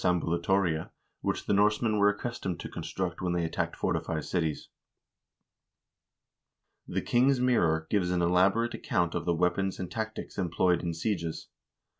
[0.01, 0.89] turris ambulatoria)
[1.21, 4.69] which the Norsemen were accustomed to construct when they attacked fortified cities.
[6.87, 11.49] "The King's Mirror" gives an elaborate account of the weapons and tactics employed in sieges.